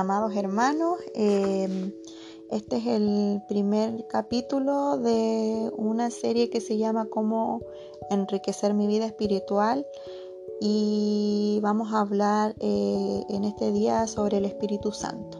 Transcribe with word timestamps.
amados 0.00 0.34
hermanos. 0.34 0.98
Em, 1.14 1.92
este 2.50 2.78
es 2.78 2.86
el 2.86 3.42
primer 3.46 4.06
capítulo 4.08 4.96
de 4.96 5.70
una 5.76 6.10
serie 6.10 6.48
que 6.48 6.62
se 6.62 6.78
llama 6.78 7.04
Cómo 7.10 7.60
enriquecer 8.08 8.72
mi 8.72 8.86
vida 8.86 9.04
espiritual 9.04 9.86
y 10.58 11.60
vamos 11.62 11.92
a 11.92 12.00
hablar 12.00 12.56
eh, 12.60 13.24
en 13.28 13.44
este 13.44 13.72
día 13.72 14.06
sobre 14.06 14.38
el 14.38 14.46
Espíritu 14.46 14.90
Santo. 14.90 15.38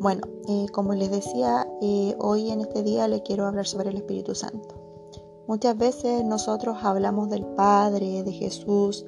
Bueno, 0.00 0.22
eh, 0.48 0.66
como 0.72 0.94
les 0.94 1.10
decía, 1.10 1.68
eh, 1.80 2.16
hoy 2.18 2.50
en 2.50 2.60
este 2.60 2.82
día 2.82 3.06
le 3.06 3.22
quiero 3.22 3.46
hablar 3.46 3.66
sobre 3.66 3.90
el 3.90 3.96
Espíritu 3.98 4.34
Santo. 4.34 4.74
Muchas 5.46 5.78
veces 5.78 6.24
nosotros 6.24 6.76
hablamos 6.82 7.30
del 7.30 7.46
Padre, 7.46 8.22
de 8.22 8.32
Jesús, 8.32 9.06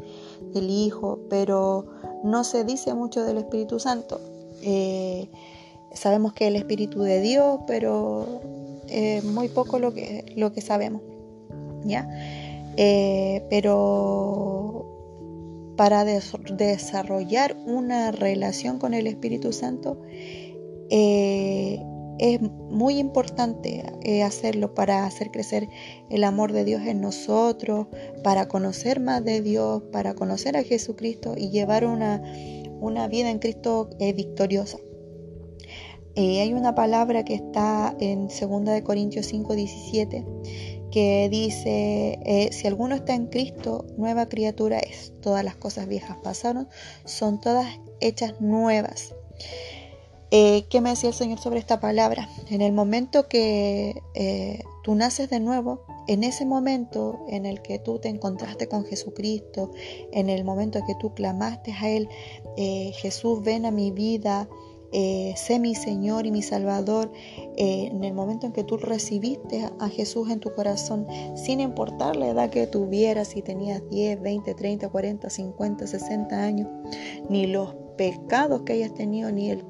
del 0.55 0.71
Hijo, 0.71 1.19
pero 1.29 1.85
no 2.23 2.45
se 2.45 2.65
dice 2.65 2.95
mucho 2.95 3.25
del 3.25 3.39
Espíritu 3.39 3.79
Santo. 3.79 4.21
Sabemos 5.93 6.33
que 6.35 6.47
el 6.47 6.57
Espíritu 6.57 7.03
de 7.03 7.21
Dios, 7.21 7.61
pero 7.67 8.41
eh, 8.89 9.23
muy 9.23 9.49
poco 9.49 9.79
lo 9.79 9.93
que, 9.93 10.33
lo 10.37 10.53
que 10.53 10.61
sabemos. 10.61 11.03
¿ya? 11.85 12.09
Eh, 12.77 13.45
pero 13.51 14.87
para 15.77 16.05
desarrollar 16.05 17.57
una 17.67 18.13
relación 18.13 18.79
con 18.79 18.95
el 18.95 19.07
Espíritu 19.07 19.53
Santo, 19.53 20.01
eh, 20.91 21.83
es 22.19 22.41
muy 22.43 22.99
importante 22.99 23.83
hacerlo 24.23 24.75
para 24.75 25.07
hacer 25.07 25.31
crecer 25.31 25.69
el 26.11 26.23
amor 26.25 26.53
de 26.53 26.65
Dios 26.65 26.83
en 26.83 27.01
nosotros, 27.01 27.87
para 28.23 28.47
conocer 28.47 29.01
más 29.01 29.25
de 29.25 29.41
Dios, 29.41 29.83
para 29.91 30.15
conocer 30.15 30.57
a 30.57 30.63
Jesucristo 30.63 31.35
y 31.37 31.49
llevar 31.49 31.87
una, 31.87 32.23
una 32.81 33.09
vida 33.09 33.31
en 33.31 33.39
Cristo 33.39 33.91
victoriosa. 33.99 34.79
Eh, 36.17 36.41
hay 36.41 36.53
una 36.53 36.75
palabra 36.75 37.25
que 37.25 37.35
está 37.35 37.95
en 38.01 38.29
2 38.29 38.65
de 38.65 38.83
Corintios 38.83 39.27
5, 39.27 39.55
17 39.55 40.27
que 40.91 41.29
dice, 41.31 42.19
eh, 42.25 42.51
si 42.51 42.67
alguno 42.67 42.97
está 42.97 43.15
en 43.15 43.29
Cristo, 43.29 43.87
nueva 43.97 44.29
criatura 44.29 44.81
es. 44.81 45.13
Todas 45.23 45.45
las 45.45 45.55
cosas 45.55 45.87
viejas 45.87 46.17
pasaron, 46.21 46.69
son 47.05 47.41
todas 47.41 47.79
hechas 48.01 48.41
nuevas. 48.41 49.15
Eh, 50.33 50.65
¿Qué 50.69 50.81
me 50.81 50.91
decía 50.91 51.11
el 51.11 51.15
Señor 51.15 51.39
sobre 51.39 51.61
esta 51.61 51.79
palabra? 51.79 52.29
En 52.51 52.61
el 52.61 52.73
momento 52.73 53.29
que 53.29 53.95
tú 54.83 54.97
naces 54.97 55.31
de 55.31 55.39
nuevo, 55.39 55.85
en 56.09 56.25
ese 56.25 56.45
momento 56.45 57.25
en 57.29 57.47
el 57.47 57.63
que 57.63 57.79
tú 57.79 58.01
te 58.01 58.09
encontraste 58.09 58.67
con 58.67 58.85
Jesucristo, 58.85 59.71
en 60.13 60.29
el 60.29 60.43
momento 60.43 60.81
que 60.87 60.97
tú 60.97 61.15
clamaste 61.15 61.73
a 61.73 61.89
Él, 61.89 62.09
Jesús, 62.95 63.43
ven 63.43 63.65
a 63.65 63.71
mi 63.71 63.91
vida, 63.91 64.49
eh, 64.93 65.35
sé 65.37 65.61
mi 65.61 65.77
Señor 65.77 66.27
y 66.27 66.33
mi 66.33 66.43
Salvador, 66.43 67.13
eh, 67.57 67.89
en 67.93 68.03
el 68.03 68.13
momento 68.13 68.47
en 68.47 68.53
que 68.53 68.65
tú 68.65 68.77
recibiste 68.77 69.69
a 69.79 69.89
Jesús 69.89 70.29
en 70.31 70.41
tu 70.41 70.53
corazón, 70.53 71.07
sin 71.37 71.61
importar 71.61 72.17
la 72.17 72.29
edad 72.29 72.51
que 72.51 72.67
tuvieras, 72.67 73.29
si 73.29 73.43
tenías 73.43 73.89
10, 73.89 74.21
20, 74.21 74.53
30, 74.53 74.89
40, 74.89 75.31
50, 75.31 75.87
60 75.87 76.43
años, 76.43 76.69
ni 77.29 77.47
los 77.47 77.77
pecados 77.97 78.63
que 78.63 78.73
hayas 78.73 78.93
tenido, 78.93 79.31
ni 79.31 79.51
el, 79.51 79.65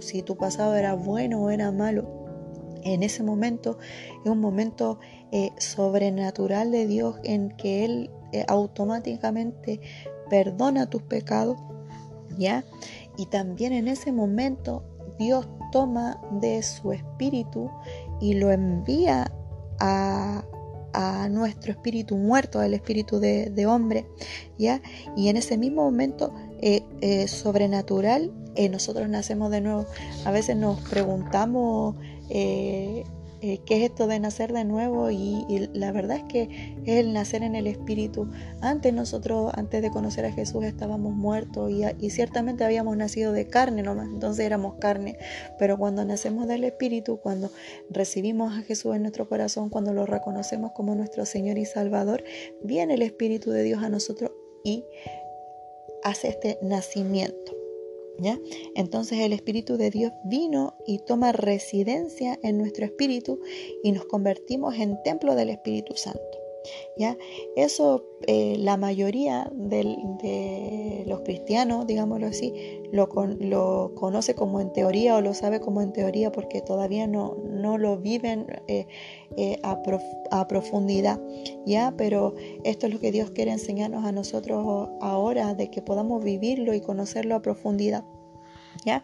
si 0.00 0.20
tu 0.20 0.36
pasado 0.36 0.74
era 0.74 0.94
bueno 0.94 1.42
o 1.42 1.50
era 1.50 1.72
malo, 1.72 2.04
en 2.82 3.02
ese 3.02 3.22
momento 3.22 3.78
es 4.24 4.30
un 4.30 4.40
momento 4.40 4.98
eh, 5.32 5.52
sobrenatural 5.56 6.70
de 6.70 6.86
Dios 6.86 7.16
en 7.24 7.48
que 7.56 7.84
Él 7.84 8.10
automáticamente 8.46 9.80
perdona 10.28 10.90
tus 10.90 11.02
pecados, 11.02 11.56
¿ya? 12.36 12.64
Y 13.16 13.26
también 13.26 13.72
en 13.72 13.88
ese 13.88 14.12
momento 14.12 14.82
Dios 15.18 15.48
toma 15.72 16.20
de 16.40 16.62
su 16.62 16.92
espíritu 16.92 17.70
y 18.20 18.34
lo 18.34 18.50
envía 18.50 19.32
a, 19.78 20.42
nuestro 21.30 21.72
espíritu 21.72 22.16
muerto, 22.16 22.58
al 22.58 22.72
espíritu 22.72 23.20
de, 23.20 23.66
hombre, 23.66 24.06
¿ya? 24.56 24.80
Y 25.14 25.28
en 25.28 25.36
ese 25.36 25.58
mismo 25.58 25.82
momento 25.82 26.32
eh, 26.62 26.82
eh, 27.02 27.28
sobrenatural, 27.28 28.32
eh, 28.54 28.70
nosotros 28.70 29.06
nacemos 29.06 29.50
de 29.50 29.60
nuevo. 29.60 29.84
A 30.24 30.30
veces 30.30 30.56
nos 30.56 30.80
preguntamos 30.88 31.96
eh, 33.46 33.60
qué 33.64 33.76
es 33.76 33.90
esto 33.90 34.08
de 34.08 34.18
nacer 34.18 34.52
de 34.52 34.64
nuevo 34.64 35.08
y, 35.12 35.68
la 35.72 35.92
verdad 35.92 36.16
es 36.16 36.24
que 36.24 36.78
es 36.84 36.98
el 36.98 37.12
nacer 37.12 37.44
en 37.44 37.54
el 37.54 37.68
Espíritu. 37.68 38.28
Antes 38.60 38.92
nosotros, 38.92 39.52
antes 39.54 39.82
de 39.82 39.90
conocer 39.92 40.24
a 40.24 40.32
Jesús, 40.32 40.64
estábamos 40.64 41.14
muertos 41.14 41.70
y, 41.70 42.10
ciertamente 42.10 42.64
habíamos 42.64 42.96
nacido 42.96 43.32
de 43.32 43.46
carne 43.46 43.84
nomás, 43.84 44.08
entonces 44.08 44.44
éramos 44.44 44.74
carne. 44.80 45.16
Pero 45.60 45.78
cuando 45.78 46.04
nacemos 46.04 46.48
del 46.48 46.64
Espíritu, 46.64 47.18
cuando 47.18 47.50
recibimos 47.88 48.52
a 48.52 48.62
Jesús 48.62 48.96
en 48.96 49.02
nuestro 49.02 49.28
corazón, 49.28 49.70
cuando 49.70 49.92
lo 49.92 50.06
reconocemos 50.06 50.72
como 50.72 50.96
nuestro 50.96 51.24
Señor 51.24 51.56
y 51.58 51.66
Salvador, 51.66 52.24
viene 52.64 52.94
el 52.94 53.02
Espíritu 53.02 53.52
de 53.52 53.62
Dios 53.62 53.82
a 53.84 53.88
nosotros 53.88 54.32
y 54.64 54.84
hace 56.02 56.28
este 56.28 56.58
nacimiento. 56.62 57.65
Entonces 58.74 59.20
el 59.20 59.32
Espíritu 59.32 59.76
de 59.76 59.90
Dios 59.90 60.12
vino 60.24 60.74
y 60.86 60.98
toma 60.98 61.32
residencia 61.32 62.38
en 62.42 62.58
nuestro 62.58 62.84
espíritu 62.84 63.40
y 63.82 63.92
nos 63.92 64.04
convertimos 64.06 64.74
en 64.76 65.02
templo 65.02 65.34
del 65.34 65.50
Espíritu 65.50 65.94
Santo. 65.96 66.20
¿Ya? 66.96 67.16
Eso 67.54 68.04
eh, 68.26 68.56
la 68.58 68.76
mayoría 68.76 69.48
de 69.54 71.04
los 71.06 71.20
cristianos, 71.20 71.86
digámoslo 71.86 72.26
así, 72.26 72.75
lo, 72.96 73.94
conoce 73.94 74.34
como 74.34 74.60
en 74.60 74.72
teoría 74.72 75.16
o 75.16 75.20
lo 75.20 75.34
sabe 75.34 75.60
como 75.60 75.82
en 75.82 75.92
teoría 75.92 76.32
porque 76.32 76.60
todavía 76.60 77.06
no, 77.06 77.36
no 77.48 77.78
lo 77.78 77.98
viven 77.98 78.46
eh, 78.66 78.86
eh, 79.36 79.60
a, 79.62 80.48
profundidad, 80.48 81.20
¿ya? 81.64 81.94
Pero 81.96 82.34
esto 82.64 82.86
es 82.86 82.94
lo 82.94 83.00
que 83.00 83.12
Dios 83.12 83.30
quiere 83.30 83.52
enseñarnos 83.52 84.04
a 84.04 84.12
nosotros 84.12 84.88
ahora, 85.00 85.54
de 85.54 85.70
que 85.70 85.82
podamos 85.82 86.24
vivirlo 86.24 86.74
y 86.74 86.80
conocerlo 86.80 87.34
a 87.34 87.42
profundidad. 87.42 88.04
¿Ya? 88.84 89.02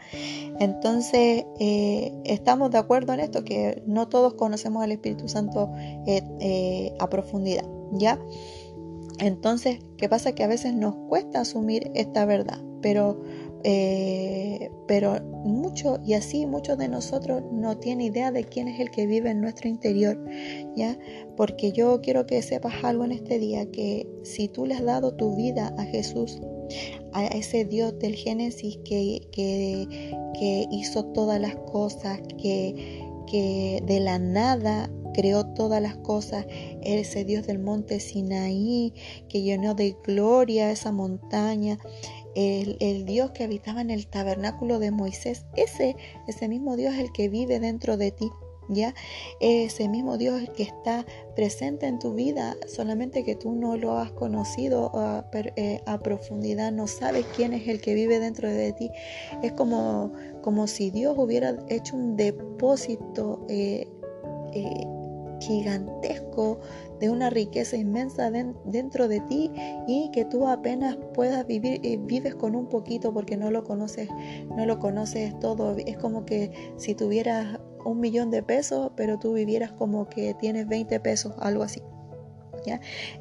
Entonces, 0.60 1.46
eh, 1.58 2.12
estamos 2.24 2.70
de 2.70 2.78
acuerdo 2.78 3.14
en 3.14 3.20
esto, 3.20 3.42
que 3.42 3.82
no 3.86 4.06
todos 4.06 4.34
conocemos 4.34 4.82
al 4.82 4.92
Espíritu 4.92 5.28
Santo 5.28 5.72
a 6.98 7.10
profundidad, 7.10 7.64
¿ya? 7.92 8.18
Entonces, 9.18 9.78
¿qué 9.98 10.08
pasa? 10.08 10.32
Que 10.34 10.42
a 10.42 10.48
veces 10.48 10.74
nos 10.74 10.96
cuesta 11.08 11.40
asumir 11.40 11.90
esta 11.94 12.24
verdad, 12.24 12.58
pero, 12.80 13.22
pero 14.86 15.22
mucho, 15.44 16.00
y 16.04 16.14
así 16.14 16.46
muchos 16.46 16.78
de 16.78 16.88
nosotros 16.88 17.42
no 17.52 17.78
tienen 17.78 18.06
idea 18.06 18.30
de 18.32 18.44
quién 18.44 18.68
es 18.68 18.80
el 18.80 18.90
que 18.90 19.06
vive 19.06 19.30
en 19.30 19.40
nuestro 19.40 19.68
interior, 19.68 20.18
¿ya? 20.74 20.98
Porque 21.36 21.72
yo 21.72 22.00
quiero 22.00 22.26
que 22.26 22.42
sepas 22.42 22.84
algo 22.84 23.04
en 23.04 23.12
este 23.12 23.38
día, 23.38 23.70
que 23.70 24.08
si 24.22 24.48
tú 24.48 24.66
le 24.66 24.74
has 24.74 24.84
dado 24.84 25.14
tu 25.14 25.36
vida 25.36 25.74
a 25.78 25.84
Jesús, 25.84 26.40
a 27.12 27.26
ese 27.26 27.64
Dios 27.64 27.98
del 27.98 28.14
Génesis 28.14 28.78
que, 28.84 29.28
que, 29.32 30.66
hizo 30.72 31.04
todas 31.12 31.40
las 31.40 31.54
cosas, 31.54 32.20
que, 32.36 33.04
que 33.28 33.80
de 33.86 34.00
la 34.00 34.18
nada 34.18 34.90
creó 35.14 35.46
todas 35.54 35.80
las 35.80 35.96
cosas, 35.98 36.46
ese 36.82 37.24
Dios 37.24 37.46
del 37.46 37.58
monte 37.58 38.00
Sinaí, 38.00 38.92
que 39.28 39.42
llenó 39.42 39.74
de 39.74 39.96
gloria 40.04 40.72
esa 40.72 40.90
montaña, 40.90 41.78
el, 42.34 42.76
el, 42.80 43.04
Dios 43.04 43.30
que 43.32 43.44
habitaba 43.44 43.80
en 43.80 43.90
el 43.90 44.06
tabernáculo 44.06 44.78
de 44.78 44.90
Moisés, 44.90 45.44
ese, 45.56 45.96
ese 46.26 46.48
mismo 46.48 46.76
Dios 46.76 46.94
es 46.94 47.00
el 47.00 47.12
que 47.12 47.28
vive 47.28 47.60
dentro 47.60 47.96
de 47.96 48.10
ti. 48.10 48.30
¿ya? 48.68 48.94
Ese 49.40 49.88
mismo 49.88 50.18
Dios 50.18 50.40
que 50.56 50.62
está 50.62 51.04
presente 51.34 51.86
en 51.86 51.98
tu 51.98 52.14
vida, 52.14 52.56
solamente 52.66 53.24
que 53.24 53.34
tú 53.34 53.52
no 53.52 53.76
lo 53.76 53.98
has 53.98 54.12
conocido 54.12 54.90
a, 54.94 55.24
eh, 55.56 55.80
profundidad, 56.02 56.72
no 56.72 56.86
sabes 56.86 57.26
quién 57.36 57.52
es 57.52 57.68
el 57.68 57.80
que 57.80 57.94
vive 57.94 58.18
dentro 58.18 58.48
de 58.48 58.72
ti. 58.72 58.90
Es 59.42 59.52
como, 59.52 60.12
como 60.42 60.66
si 60.66 60.90
Dios 60.90 61.14
hubiera 61.18 61.56
hecho 61.68 61.96
un 61.96 62.16
depósito 62.16 63.44
eh, 63.48 63.88
eh, 64.54 64.84
gigantesco 65.42 66.60
de 67.00 67.10
una 67.10 67.30
riqueza 67.30 67.76
inmensa 67.76 68.30
dentro 68.30 69.08
de 69.08 69.20
ti 69.20 69.50
y 69.86 70.10
que 70.12 70.24
tú 70.24 70.46
apenas 70.46 70.96
puedas 71.14 71.46
vivir 71.46 71.84
y 71.84 71.96
vives 71.96 72.34
con 72.34 72.54
un 72.54 72.68
poquito 72.68 73.12
porque 73.12 73.36
no 73.36 73.50
lo 73.50 73.64
conoces, 73.64 74.08
no 74.56 74.66
lo 74.66 74.78
conoces 74.78 75.38
todo. 75.40 75.76
Es 75.76 75.96
como 75.98 76.24
que 76.24 76.72
si 76.76 76.94
tuvieras 76.94 77.58
un 77.84 78.00
millón 78.00 78.30
de 78.30 78.42
pesos, 78.42 78.92
pero 78.96 79.18
tú 79.18 79.32
vivieras 79.32 79.72
como 79.72 80.08
que 80.08 80.34
tienes 80.34 80.68
20 80.68 81.00
pesos, 81.00 81.34
algo 81.38 81.64
así. 81.64 81.82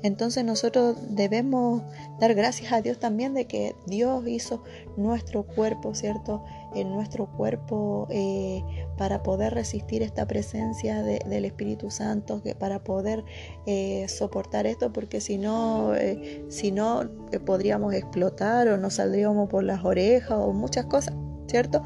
Entonces 0.03 0.43
nosotros 0.43 0.97
debemos 1.09 1.83
dar 2.19 2.33
gracias 2.33 2.71
a 2.71 2.81
Dios 2.81 2.99
también 2.99 3.33
de 3.33 3.45
que 3.45 3.75
Dios 3.87 4.27
hizo 4.27 4.63
nuestro 4.97 5.43
cuerpo, 5.43 5.93
¿cierto? 5.95 6.43
En 6.73 6.89
nuestro 6.89 7.25
cuerpo 7.25 8.07
eh, 8.09 8.63
para 8.97 9.23
poder 9.23 9.53
resistir 9.53 10.01
esta 10.03 10.25
presencia 10.27 11.03
del 11.03 11.45
Espíritu 11.45 11.89
Santo, 11.91 12.41
que 12.41 12.55
para 12.55 12.83
poder 12.83 13.23
eh, 13.65 14.05
soportar 14.07 14.67
esto, 14.67 14.93
porque 14.93 15.21
si 15.21 15.37
no, 15.37 15.95
eh, 15.95 16.45
si 16.49 16.71
no 16.71 17.09
podríamos 17.45 17.93
explotar 17.93 18.67
o 18.67 18.77
nos 18.77 18.95
saldríamos 18.95 19.49
por 19.49 19.63
las 19.63 19.83
orejas 19.83 20.37
o 20.39 20.53
muchas 20.53 20.85
cosas. 20.85 21.13
¿Cierto? 21.51 21.83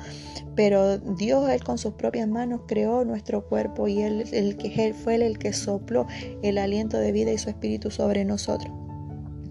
Pero 0.56 1.00
Dios, 1.00 1.50
Él 1.50 1.63
con 1.63 1.77
sus 1.77 1.95
propias 1.95 2.27
manos 2.27 2.62
creó 2.67 3.03
nuestro 3.03 3.45
cuerpo 3.45 3.88
y 3.88 4.01
Él, 4.01 4.25
el 4.31 4.56
que, 4.57 4.94
fue 4.94 5.15
el 5.15 5.38
que 5.39 5.51
sopló 5.51 6.06
el 6.44 6.57
aliento 6.57 6.97
de 6.97 7.12
vida 7.12 7.31
y 7.31 7.38
su 7.38 7.50
espíritu 7.50 7.91
sobre 7.91 8.23
nosotros. 8.23 8.71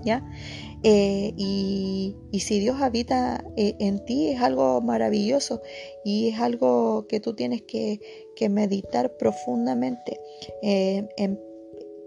¿Ya? 0.04 0.22
Eh, 0.86 1.32
y, 1.38 2.14
si 2.40 2.60
Dios 2.60 2.82
habita 2.82 3.42
eh, 3.56 3.74
en 3.80 4.04
ti 4.04 4.28
es 4.28 4.42
algo 4.42 4.82
maravilloso 4.82 5.62
y 6.04 6.28
es 6.28 6.38
algo 6.38 7.06
que 7.08 7.20
tú 7.20 7.34
tienes 7.34 7.62
que, 7.62 8.00
meditar 8.50 9.16
profundamente. 9.16 10.20
Eh, 10.62 11.08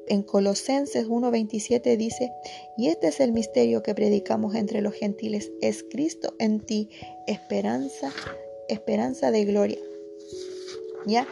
en 0.08 0.24
Colosenses 0.24 1.08
1.27 1.08 1.98
dice, 1.98 2.32
y 2.78 2.88
este 2.88 3.08
es 3.08 3.20
el 3.20 3.32
misterio 3.32 3.84
que 3.84 3.96
predicamos 3.96 4.56
entre 4.56 4.82
los 4.82 4.94
gentiles, 4.94 5.52
es 5.62 5.84
Cristo 5.84 6.34
en 6.40 6.60
ti, 6.60 6.90
esperanza, 7.28 8.12
esperanza 8.68 9.32
de 9.32 9.46
gloria. 9.46 9.80
¿Ya? 11.06 11.28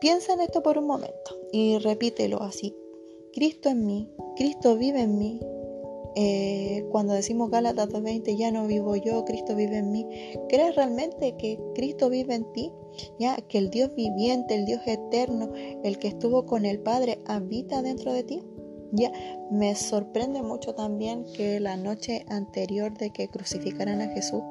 Piensa 0.00 0.34
en 0.34 0.40
esto 0.40 0.62
por 0.62 0.78
un 0.78 0.86
momento 0.86 1.36
y 1.52 1.78
repítelo 1.78 2.42
así. 2.42 2.74
Cristo 3.32 3.68
en 3.68 3.86
mí, 3.86 4.10
Cristo 4.36 4.76
vive 4.76 5.00
en 5.02 5.18
mí, 5.18 5.40
eh, 6.18 6.86
cuando 6.90 7.12
decimos 7.12 7.50
Gálatas 7.50 7.90
2.20, 7.90 8.38
ya 8.38 8.50
no 8.50 8.66
vivo 8.66 8.96
yo, 8.96 9.26
Cristo 9.26 9.54
vive 9.54 9.76
en 9.76 9.92
mí, 9.92 10.06
¿crees 10.48 10.74
realmente 10.74 11.36
que 11.36 11.60
Cristo 11.74 12.08
vive 12.08 12.34
en 12.34 12.50
ti? 12.54 12.72
Ya 13.20 13.36
que 13.36 13.58
el 13.58 13.68
Dios 13.68 13.94
viviente, 13.94 14.54
el 14.54 14.64
Dios 14.64 14.80
eterno, 14.86 15.52
el 15.54 15.98
que 15.98 16.08
estuvo 16.08 16.46
con 16.46 16.64
el 16.64 16.80
Padre, 16.80 17.18
habita 17.26 17.82
dentro 17.82 18.14
de 18.14 18.24
ti. 18.24 18.42
Ya 18.92 19.12
me 19.50 19.74
sorprende 19.74 20.42
mucho 20.42 20.74
también 20.74 21.26
que 21.34 21.60
la 21.60 21.76
noche 21.76 22.24
anterior 22.28 22.96
de 22.96 23.10
que 23.10 23.28
crucificaran 23.28 24.00
a 24.00 24.08
Jesús 24.08 24.42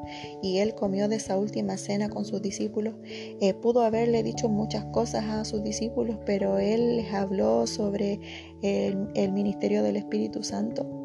y 0.44 0.58
él 0.58 0.76
comió 0.76 1.08
de 1.08 1.16
esa 1.16 1.38
última 1.38 1.78
cena 1.78 2.10
con 2.10 2.26
sus 2.26 2.44
discípulos, 2.44 2.94
eh, 3.42 3.56
pudo 3.56 3.82
haberle 3.82 4.22
dicho 4.22 4.50
muchas 4.50 4.86
cosas 4.86 5.24
a 5.24 5.46
sus 5.46 5.64
discípulos, 5.64 6.20
pero 6.28 6.60
él 6.60 6.98
les 6.98 7.12
habló 7.12 7.66
sobre 7.66 8.20
el 8.62 9.32
ministerio 9.32 9.82
del 9.82 9.96
Espíritu 9.96 10.44
Santo 10.44 11.05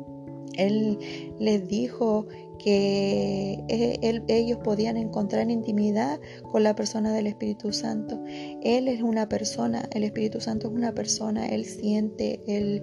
él 0.66 0.98
les 1.38 1.66
dijo 1.68 2.26
que 2.62 3.64
eh, 3.68 4.22
ellos 4.28 4.58
podían 4.62 4.96
encontrar 4.96 5.50
intimidad 5.50 6.20
con 6.52 6.62
la 6.62 6.74
persona 6.74 7.12
del 7.12 7.26
Espíritu 7.26 7.72
Santo. 7.72 8.22
Él 8.62 8.86
es 8.88 9.02
una 9.02 9.28
persona, 9.28 9.88
el 9.92 10.04
Espíritu 10.04 10.40
Santo 10.40 10.68
es 10.68 10.74
una 10.74 10.92
persona, 10.92 11.48
Él 11.48 11.64
siente, 11.64 12.42
Él, 12.46 12.82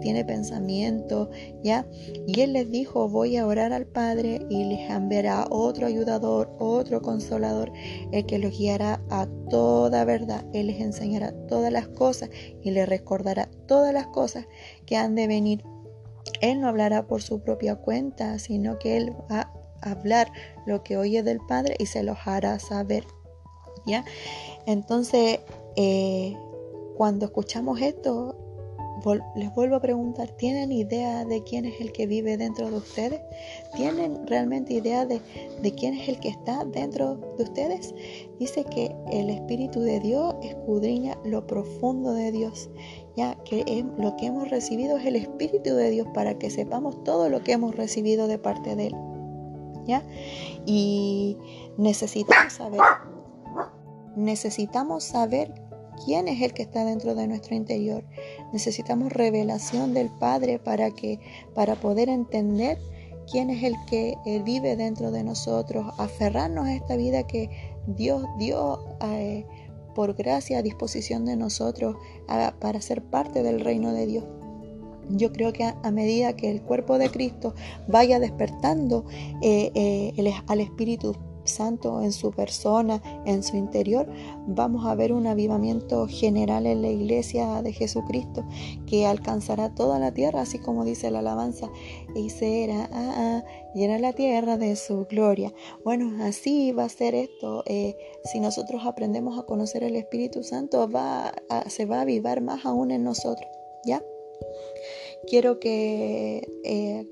tiene 0.00 0.24
pensamiento, 0.24 1.30
¿ya? 1.62 1.86
Y 2.26 2.40
Él 2.40 2.54
les 2.54 2.70
dijo, 2.70 3.08
voy 3.08 3.36
a 3.36 3.46
orar 3.46 3.72
al 3.72 3.86
Padre 3.86 4.40
y 4.48 4.64
les 4.64 4.88
enviará 4.90 5.46
otro 5.50 5.86
ayudador, 5.86 6.56
otro 6.58 7.02
consolador, 7.02 7.72
el 8.12 8.24
que 8.24 8.38
los 8.38 8.56
guiará 8.56 9.02
a 9.10 9.28
toda 9.50 10.04
verdad. 10.04 10.46
Él 10.54 10.68
les 10.68 10.80
enseñará 10.80 11.32
todas 11.46 11.70
las 11.70 11.88
cosas 11.88 12.30
y 12.62 12.70
les 12.70 12.88
recordará 12.88 13.50
todas 13.66 13.92
las 13.92 14.06
cosas 14.06 14.46
que 14.86 14.96
han 14.96 15.14
de 15.14 15.26
venir 15.26 15.62
él 16.40 16.60
no 16.60 16.68
hablará 16.68 17.06
por 17.06 17.22
su 17.22 17.40
propia 17.40 17.76
cuenta, 17.76 18.38
sino 18.38 18.78
que 18.78 18.96
Él 18.96 19.14
va 19.30 19.52
a 19.82 19.90
hablar 19.90 20.32
lo 20.66 20.82
que 20.82 20.96
oye 20.96 21.22
del 21.22 21.40
Padre 21.40 21.76
y 21.78 21.86
se 21.86 22.02
los 22.02 22.18
hará 22.24 22.58
saber. 22.58 23.04
¿Ya? 23.86 24.04
Entonces, 24.66 25.40
eh, 25.76 26.36
cuando 26.96 27.26
escuchamos 27.26 27.80
esto, 27.80 28.36
les 29.34 29.54
vuelvo 29.54 29.76
a 29.76 29.80
preguntar, 29.80 30.28
¿tienen 30.36 30.72
idea 30.72 31.24
de 31.24 31.42
quién 31.42 31.64
es 31.64 31.80
el 31.80 31.92
que 31.92 32.06
vive 32.06 32.36
dentro 32.36 32.70
de 32.70 32.76
ustedes? 32.76 33.20
¿Tienen 33.74 34.26
realmente 34.26 34.74
idea 34.74 35.06
de, 35.06 35.20
de, 35.62 35.72
quién 35.72 35.94
es 35.94 36.08
el 36.08 36.20
que 36.20 36.28
está 36.28 36.64
dentro 36.66 37.16
de 37.38 37.44
ustedes? 37.44 37.94
Dice 38.38 38.64
que 38.64 38.94
el 39.10 39.30
Espíritu 39.30 39.80
de 39.80 40.00
Dios 40.00 40.34
escudriña 40.42 41.16
lo 41.24 41.46
profundo 41.46 42.12
de 42.12 42.32
Dios 42.32 42.68
ya 43.16 43.36
que 43.44 43.84
lo 43.98 44.16
que 44.16 44.26
hemos 44.26 44.50
recibido 44.50 44.98
es 44.98 45.06
el 45.06 45.16
Espíritu 45.16 45.74
de 45.74 45.90
Dios 45.90 46.06
para 46.14 46.38
que 46.38 46.50
sepamos 46.50 47.02
todo 47.04 47.28
lo 47.28 47.42
que 47.42 47.52
hemos 47.52 47.74
recibido 47.74 48.28
de 48.28 48.38
parte 48.38 48.76
de 48.76 48.88
Él. 48.88 48.96
¿Ya? 49.86 50.02
Y 50.66 51.36
necesitamos 51.76 52.52
saber, 52.52 52.80
necesitamos 54.14 55.04
saber 55.04 55.52
quién 56.04 56.28
es 56.28 56.40
el 56.42 56.52
que 56.52 56.62
está 56.62 56.84
dentro 56.84 57.14
de 57.14 57.26
nuestro 57.26 57.54
interior. 57.54 58.04
Necesitamos 58.52 59.12
revelación 59.12 59.94
del 59.94 60.10
Padre 60.10 60.58
para 60.58 60.90
que, 60.90 61.18
para 61.54 61.76
poder 61.76 62.08
entender 62.08 62.78
quién 63.30 63.50
es 63.50 63.62
el 63.62 63.74
que 63.86 64.16
vive 64.44 64.76
dentro 64.76 65.10
de 65.10 65.24
nosotros, 65.24 65.86
aferrarnos 65.98 66.66
a 66.66 66.74
esta 66.74 66.96
vida 66.96 67.26
que 67.26 67.48
Dios 67.86 68.24
dio 68.38 68.80
eh, 69.02 69.46
por 69.94 70.14
gracia 70.14 70.58
a 70.58 70.62
disposición 70.62 71.24
de 71.24 71.36
nosotros 71.36 71.96
para 72.58 72.80
ser 72.80 73.02
parte 73.02 73.42
del 73.42 73.60
reino 73.60 73.92
de 73.92 74.06
Dios. 74.06 74.24
Yo 75.10 75.32
creo 75.32 75.52
que 75.52 75.64
a, 75.64 75.90
medida 75.90 76.36
que 76.36 76.50
el 76.50 76.62
cuerpo 76.62 76.98
de 76.98 77.10
Cristo 77.10 77.54
vaya 77.88 78.20
despertando 78.20 79.04
eh, 79.42 79.72
eh, 79.74 80.34
al 80.46 80.60
Espíritu 80.60 81.16
Santo 81.44 82.02
en 82.02 82.12
su 82.12 82.30
persona, 82.30 83.02
en 83.26 83.42
su 83.42 83.56
interior, 83.56 84.08
vamos 84.46 84.86
a 84.86 84.94
ver 84.94 85.12
un 85.12 85.26
avivamiento 85.26 86.06
general 86.06 86.66
en 86.66 86.82
la 86.82 86.88
iglesia 86.88 87.62
de 87.62 87.72
Jesucristo 87.72 88.44
que 88.86 89.06
alcanzará 89.06 89.74
toda 89.74 89.98
la 89.98 90.12
tierra, 90.12 90.42
así 90.42 90.58
como 90.58 90.84
dice 90.84 91.10
la 91.10 91.20
alabanza, 91.20 91.70
y 92.14 92.30
será 92.30 92.88
ah, 92.92 93.14
ah, 93.16 93.44
llena 93.74 93.98
la 93.98 94.12
tierra 94.12 94.56
de 94.56 94.76
su 94.76 95.06
gloria. 95.06 95.52
Bueno, 95.84 96.24
así 96.24 96.72
va 96.72 96.84
a 96.84 96.88
ser 96.88 97.14
esto. 97.14 97.62
Eh, 97.66 97.96
si 98.24 98.40
nosotros 98.40 98.82
aprendemos 98.84 99.38
a 99.38 99.44
conocer 99.44 99.82
el 99.84 99.96
Espíritu 99.96 100.42
Santo, 100.42 100.88
va 100.88 101.32
se 101.68 101.86
va 101.86 101.98
a 101.98 102.02
avivar 102.02 102.40
más 102.40 102.64
aún 102.64 102.90
en 102.90 103.04
nosotros. 103.04 103.48
¿Ya? 103.84 104.02
Quiero 105.26 105.60
que 105.60 106.46
eh, 106.64 107.06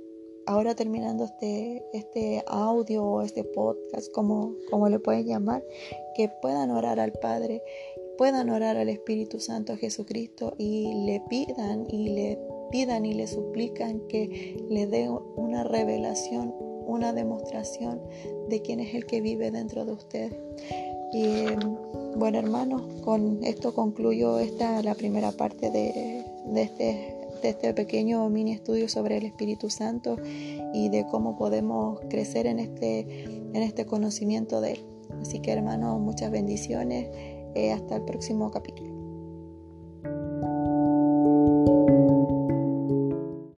ahora 0.49 0.75
terminando 0.75 1.25
este, 1.25 1.85
este 1.93 2.43
audio 2.47 3.05
o 3.05 3.23
este 3.23 3.45
podcast, 3.45 4.11
como, 4.13 4.55
como 4.71 4.89
le 4.89 4.99
pueden 4.99 5.27
llamar, 5.27 5.63
que 6.17 6.31
puedan 6.41 6.71
orar 6.71 6.99
al 6.99 7.13
Padre, 7.13 7.63
puedan 8.17 8.49
orar 8.49 8.79
al 8.79 8.89
Espíritu 8.89 9.41
Santo, 9.41 9.75
a 9.75 9.77
Jesucristo 9.77 10.55
y 10.59 11.05
le 11.05 11.23
pidan 11.29 11.87
y 11.91 12.09
le 12.09 12.39
pidan 12.71 13.05
y 13.05 13.13
le 13.13 13.27
suplican 13.27 14.01
que 14.09 14.57
le 14.71 14.87
dé 14.87 15.11
una 15.37 15.65
revelación, 15.65 16.55
una 16.87 17.13
demostración 17.13 18.01
de 18.49 18.63
quién 18.63 18.81
es 18.81 18.95
el 18.95 19.05
que 19.05 19.21
vive 19.21 19.51
dentro 19.51 19.85
de 19.85 19.93
ustedes. 19.93 20.41
Y 21.13 21.45
bueno 22.17 22.39
hermanos, 22.39 22.83
con 23.03 23.45
esto 23.45 23.75
concluyo 23.75 24.39
esta 24.39 24.83
la 24.83 24.95
primera 24.95 25.31
parte 25.33 25.71
de, 25.71 26.25
de 26.47 26.63
este 26.63 27.18
de 27.43 27.51
este 27.51 27.75
pequeño 27.75 28.29
mini 28.29 28.53
estudio 28.53 28.89
sobre 28.89 29.17
el 29.17 29.27
Espíritu 29.27 29.71
Santo 29.71 30.17
y 30.75 30.89
de 30.89 31.07
cómo 31.07 31.37
podemos 31.37 32.01
crecer 32.09 32.47
en 32.47 32.59
este, 32.59 33.25
en 33.25 33.57
este 33.57 33.87
conocimiento 33.87 34.61
de 34.61 34.73
Él. 34.73 34.85
Así 35.21 35.41
que 35.41 35.53
hermanos, 35.53 36.01
muchas 36.01 36.31
bendiciones. 36.31 37.09
Eh, 37.55 37.73
hasta 37.73 37.97
el 37.97 38.03
próximo 38.03 38.51
capítulo. 38.51 38.98